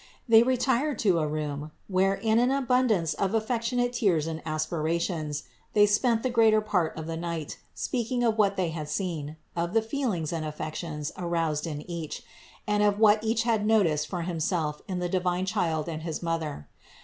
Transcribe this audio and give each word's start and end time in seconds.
They 0.27 0.41
retired 0.41 0.97
to 1.05 1.19
a 1.19 1.27
room 1.27 1.69
where, 1.87 2.15
in 2.15 2.39
an 2.39 2.49
abundance 2.49 3.13
of 3.13 3.35
affectionate 3.35 3.93
tears 3.93 4.25
and 4.25 4.41
aspirations, 4.47 5.43
they 5.73 5.85
spent 5.85 6.23
the 6.23 6.31
greater 6.31 6.59
part 6.59 6.97
of 6.97 7.05
the 7.05 7.15
night, 7.15 7.59
speaking 7.75 8.23
of 8.23 8.35
what 8.35 8.55
they 8.57 8.69
had 8.69 8.89
seen, 8.89 9.37
of 9.55 9.73
the 9.75 9.81
feelings 9.83 10.33
and 10.33 10.43
affections 10.43 11.11
aroused 11.19 11.67
in 11.67 11.87
each, 11.87 12.23
and 12.65 12.81
of 12.81 12.97
what 12.97 13.23
each 13.23 13.43
had 13.43 13.63
noticed 13.63 14.07
for 14.07 14.23
himself 14.23 14.81
in 14.87 14.97
the 14.97 15.07
divine 15.07 15.45
Child 15.45 15.87
and 15.87 16.01
his 16.01 16.23
Mother. 16.23 16.67